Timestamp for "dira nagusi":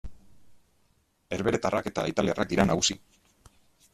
2.53-2.99